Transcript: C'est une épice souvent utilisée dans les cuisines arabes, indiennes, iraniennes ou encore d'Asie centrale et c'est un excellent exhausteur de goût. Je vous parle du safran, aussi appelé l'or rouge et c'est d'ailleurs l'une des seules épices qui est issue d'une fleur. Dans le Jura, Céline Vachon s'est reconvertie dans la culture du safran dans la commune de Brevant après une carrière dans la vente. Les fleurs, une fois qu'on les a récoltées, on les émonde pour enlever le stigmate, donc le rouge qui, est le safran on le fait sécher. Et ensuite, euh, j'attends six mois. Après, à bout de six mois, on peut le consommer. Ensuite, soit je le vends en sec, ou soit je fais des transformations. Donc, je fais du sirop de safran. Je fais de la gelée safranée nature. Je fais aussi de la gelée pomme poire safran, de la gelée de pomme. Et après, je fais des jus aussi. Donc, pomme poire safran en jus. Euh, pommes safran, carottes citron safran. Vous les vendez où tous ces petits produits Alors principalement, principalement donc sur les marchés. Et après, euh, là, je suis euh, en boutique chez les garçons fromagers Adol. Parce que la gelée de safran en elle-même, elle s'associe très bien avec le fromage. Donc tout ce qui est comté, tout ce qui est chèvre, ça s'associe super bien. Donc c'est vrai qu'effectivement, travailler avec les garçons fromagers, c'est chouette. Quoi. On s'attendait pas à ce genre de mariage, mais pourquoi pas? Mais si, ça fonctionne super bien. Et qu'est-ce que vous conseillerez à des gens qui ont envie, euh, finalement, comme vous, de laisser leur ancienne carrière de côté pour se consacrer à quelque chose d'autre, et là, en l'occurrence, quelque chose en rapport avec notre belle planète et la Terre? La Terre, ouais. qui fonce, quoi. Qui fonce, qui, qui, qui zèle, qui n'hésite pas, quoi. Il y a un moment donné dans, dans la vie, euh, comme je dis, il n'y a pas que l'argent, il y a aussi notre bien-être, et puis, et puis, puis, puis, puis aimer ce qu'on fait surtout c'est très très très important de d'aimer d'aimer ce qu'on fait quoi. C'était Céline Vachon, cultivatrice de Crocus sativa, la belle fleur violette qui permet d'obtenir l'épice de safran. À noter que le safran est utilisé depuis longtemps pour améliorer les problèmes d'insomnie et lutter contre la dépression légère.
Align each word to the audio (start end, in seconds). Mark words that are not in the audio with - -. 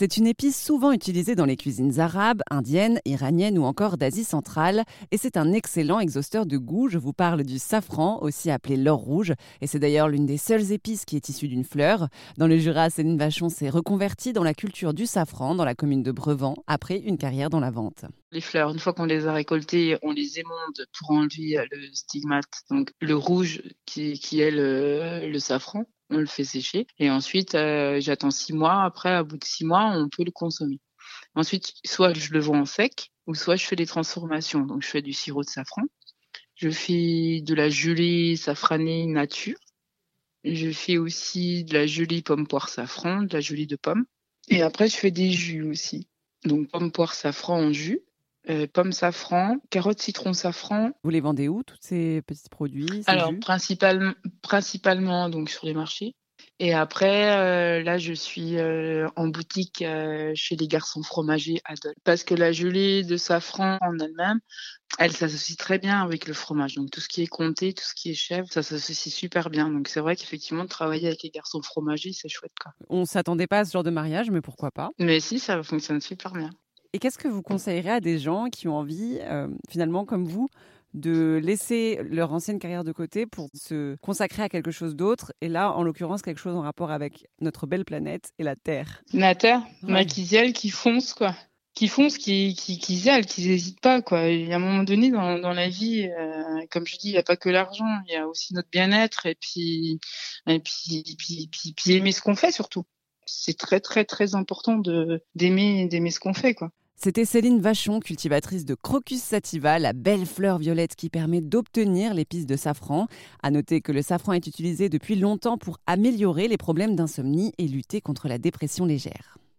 C'est 0.00 0.16
une 0.16 0.26
épice 0.26 0.58
souvent 0.58 0.92
utilisée 0.92 1.34
dans 1.34 1.44
les 1.44 1.58
cuisines 1.58 2.00
arabes, 2.00 2.40
indiennes, 2.50 3.02
iraniennes 3.04 3.58
ou 3.58 3.64
encore 3.64 3.98
d'Asie 3.98 4.24
centrale 4.24 4.84
et 5.10 5.18
c'est 5.18 5.36
un 5.36 5.52
excellent 5.52 6.00
exhausteur 6.00 6.46
de 6.46 6.56
goût. 6.56 6.88
Je 6.88 6.96
vous 6.96 7.12
parle 7.12 7.42
du 7.42 7.58
safran, 7.58 8.18
aussi 8.22 8.50
appelé 8.50 8.78
l'or 8.78 8.98
rouge 8.98 9.34
et 9.60 9.66
c'est 9.66 9.78
d'ailleurs 9.78 10.08
l'une 10.08 10.24
des 10.24 10.38
seules 10.38 10.72
épices 10.72 11.04
qui 11.04 11.16
est 11.16 11.28
issue 11.28 11.48
d'une 11.48 11.64
fleur. 11.64 12.08
Dans 12.38 12.46
le 12.46 12.56
Jura, 12.56 12.88
Céline 12.88 13.18
Vachon 13.18 13.50
s'est 13.50 13.68
reconvertie 13.68 14.32
dans 14.32 14.42
la 14.42 14.54
culture 14.54 14.94
du 14.94 15.04
safran 15.04 15.54
dans 15.54 15.66
la 15.66 15.74
commune 15.74 16.02
de 16.02 16.12
Brevant 16.12 16.54
après 16.66 16.96
une 16.96 17.18
carrière 17.18 17.50
dans 17.50 17.60
la 17.60 17.70
vente. 17.70 18.06
Les 18.32 18.40
fleurs, 18.40 18.70
une 18.70 18.78
fois 18.78 18.94
qu'on 18.94 19.04
les 19.04 19.26
a 19.26 19.34
récoltées, 19.34 19.98
on 20.00 20.12
les 20.12 20.38
émonde 20.38 20.86
pour 20.98 21.10
enlever 21.10 21.62
le 21.70 21.92
stigmate, 21.92 22.62
donc 22.70 22.92
le 23.02 23.16
rouge 23.16 23.60
qui, 23.84 24.40
est 24.40 24.50
le 24.50 25.38
safran 25.38 25.84
on 26.10 26.18
le 26.18 26.26
fait 26.26 26.44
sécher. 26.44 26.86
Et 26.98 27.10
ensuite, 27.10 27.54
euh, 27.54 28.00
j'attends 28.00 28.30
six 28.30 28.52
mois. 28.52 28.82
Après, 28.82 29.10
à 29.10 29.22
bout 29.22 29.38
de 29.38 29.44
six 29.44 29.64
mois, 29.64 29.92
on 29.94 30.08
peut 30.08 30.24
le 30.24 30.30
consommer. 30.30 30.80
Ensuite, 31.34 31.74
soit 31.84 32.12
je 32.12 32.32
le 32.32 32.40
vends 32.40 32.60
en 32.60 32.64
sec, 32.64 33.10
ou 33.26 33.34
soit 33.34 33.56
je 33.56 33.64
fais 33.64 33.76
des 33.76 33.86
transformations. 33.86 34.60
Donc, 34.60 34.82
je 34.82 34.88
fais 34.88 35.02
du 35.02 35.12
sirop 35.12 35.42
de 35.42 35.48
safran. 35.48 35.82
Je 36.54 36.70
fais 36.70 37.40
de 37.42 37.54
la 37.54 37.70
gelée 37.70 38.36
safranée 38.36 39.06
nature. 39.06 39.58
Je 40.44 40.70
fais 40.70 40.98
aussi 40.98 41.64
de 41.64 41.74
la 41.74 41.86
gelée 41.86 42.22
pomme 42.22 42.46
poire 42.46 42.68
safran, 42.68 43.22
de 43.22 43.32
la 43.32 43.40
gelée 43.40 43.66
de 43.66 43.76
pomme. 43.76 44.04
Et 44.48 44.62
après, 44.62 44.88
je 44.88 44.96
fais 44.96 45.10
des 45.10 45.30
jus 45.30 45.62
aussi. 45.62 46.08
Donc, 46.44 46.68
pomme 46.70 46.90
poire 46.90 47.14
safran 47.14 47.58
en 47.58 47.72
jus. 47.72 48.00
Euh, 48.48 48.66
pommes 48.66 48.92
safran, 48.92 49.58
carottes 49.68 50.00
citron 50.00 50.32
safran. 50.32 50.92
Vous 51.04 51.10
les 51.10 51.20
vendez 51.20 51.48
où 51.48 51.62
tous 51.62 51.76
ces 51.80 52.22
petits 52.22 52.48
produits 52.50 53.02
Alors 53.06 53.32
principalement, 53.40 54.14
principalement 54.42 55.28
donc 55.28 55.50
sur 55.50 55.66
les 55.66 55.74
marchés. 55.74 56.14
Et 56.58 56.72
après, 56.72 57.36
euh, 57.38 57.82
là, 57.82 57.98
je 57.98 58.14
suis 58.14 58.58
euh, 58.58 59.08
en 59.16 59.28
boutique 59.28 59.84
chez 60.34 60.56
les 60.56 60.68
garçons 60.68 61.02
fromagers 61.02 61.60
Adol. 61.66 61.94
Parce 62.02 62.24
que 62.24 62.34
la 62.34 62.50
gelée 62.50 63.02
de 63.02 63.18
safran 63.18 63.76
en 63.82 63.98
elle-même, 63.98 64.40
elle 64.98 65.12
s'associe 65.12 65.56
très 65.56 65.78
bien 65.78 66.02
avec 66.02 66.26
le 66.26 66.32
fromage. 66.32 66.74
Donc 66.74 66.90
tout 66.90 67.00
ce 67.00 67.08
qui 67.08 67.22
est 67.22 67.26
comté, 67.26 67.74
tout 67.74 67.84
ce 67.84 67.94
qui 67.94 68.10
est 68.10 68.14
chèvre, 68.14 68.46
ça 68.50 68.62
s'associe 68.62 69.14
super 69.14 69.50
bien. 69.50 69.68
Donc 69.68 69.88
c'est 69.88 70.00
vrai 70.00 70.16
qu'effectivement, 70.16 70.66
travailler 70.66 71.08
avec 71.08 71.22
les 71.22 71.30
garçons 71.30 71.60
fromagers, 71.62 72.12
c'est 72.14 72.28
chouette. 72.28 72.52
Quoi. 72.60 72.72
On 72.88 73.04
s'attendait 73.04 73.46
pas 73.46 73.60
à 73.60 73.64
ce 73.66 73.72
genre 73.72 73.84
de 73.84 73.90
mariage, 73.90 74.30
mais 74.30 74.40
pourquoi 74.40 74.70
pas? 74.70 74.90
Mais 74.98 75.20
si, 75.20 75.38
ça 75.38 75.62
fonctionne 75.62 76.00
super 76.00 76.32
bien. 76.32 76.50
Et 76.92 76.98
qu'est-ce 76.98 77.18
que 77.18 77.28
vous 77.28 77.42
conseillerez 77.42 77.90
à 77.90 78.00
des 78.00 78.18
gens 78.18 78.46
qui 78.46 78.66
ont 78.66 78.76
envie, 78.76 79.18
euh, 79.20 79.46
finalement, 79.68 80.04
comme 80.04 80.24
vous, 80.24 80.48
de 80.92 81.40
laisser 81.40 82.00
leur 82.02 82.32
ancienne 82.32 82.58
carrière 82.58 82.82
de 82.82 82.90
côté 82.90 83.26
pour 83.26 83.48
se 83.54 83.94
consacrer 84.02 84.42
à 84.42 84.48
quelque 84.48 84.72
chose 84.72 84.96
d'autre, 84.96 85.32
et 85.40 85.48
là, 85.48 85.72
en 85.72 85.84
l'occurrence, 85.84 86.20
quelque 86.20 86.40
chose 86.40 86.56
en 86.56 86.62
rapport 86.62 86.90
avec 86.90 87.28
notre 87.40 87.68
belle 87.68 87.84
planète 87.84 88.32
et 88.40 88.42
la 88.42 88.56
Terre? 88.56 89.02
La 89.12 89.36
Terre, 89.36 89.62
ouais. 89.84 90.04
qui 90.04 90.70
fonce, 90.70 91.14
quoi. 91.14 91.36
Qui 91.74 91.86
fonce, 91.86 92.18
qui, 92.18 92.56
qui, 92.56 92.80
qui 92.80 92.98
zèle, 92.98 93.24
qui 93.24 93.46
n'hésite 93.46 93.80
pas, 93.80 94.02
quoi. 94.02 94.26
Il 94.26 94.48
y 94.48 94.52
a 94.52 94.56
un 94.56 94.58
moment 94.58 94.82
donné 94.82 95.12
dans, 95.12 95.38
dans 95.38 95.52
la 95.52 95.68
vie, 95.68 96.08
euh, 96.08 96.66
comme 96.72 96.88
je 96.88 96.96
dis, 96.98 97.10
il 97.10 97.12
n'y 97.12 97.18
a 97.18 97.22
pas 97.22 97.36
que 97.36 97.48
l'argent, 97.48 97.86
il 98.08 98.12
y 98.12 98.16
a 98.16 98.26
aussi 98.26 98.52
notre 98.52 98.68
bien-être, 98.70 99.26
et 99.26 99.36
puis, 99.36 100.00
et 100.48 100.58
puis, 100.58 101.04
puis, 101.16 101.48
puis, 101.52 101.72
puis 101.72 101.92
aimer 101.92 102.10
ce 102.10 102.20
qu'on 102.20 102.34
fait 102.34 102.50
surtout 102.50 102.84
c'est 103.26 103.56
très 103.56 103.80
très 103.80 104.04
très 104.04 104.34
important 104.34 104.76
de 104.76 105.22
d'aimer 105.34 105.86
d'aimer 105.86 106.10
ce 106.10 106.20
qu'on 106.20 106.34
fait 106.34 106.54
quoi. 106.54 106.70
C'était 107.02 107.24
Céline 107.24 107.62
Vachon, 107.62 107.98
cultivatrice 107.98 108.66
de 108.66 108.74
Crocus 108.74 109.22
sativa, 109.22 109.78
la 109.78 109.94
belle 109.94 110.26
fleur 110.26 110.58
violette 110.58 110.96
qui 110.96 111.08
permet 111.08 111.40
d'obtenir 111.40 112.12
l'épice 112.12 112.44
de 112.44 112.56
safran. 112.56 113.06
À 113.42 113.50
noter 113.50 113.80
que 113.80 113.90
le 113.90 114.02
safran 114.02 114.34
est 114.34 114.46
utilisé 114.46 114.90
depuis 114.90 115.16
longtemps 115.16 115.56
pour 115.56 115.78
améliorer 115.86 116.46
les 116.46 116.58
problèmes 116.58 116.96
d'insomnie 116.96 117.54
et 117.56 117.68
lutter 117.68 118.02
contre 118.02 118.28
la 118.28 118.36
dépression 118.36 118.84
légère. 118.84 119.40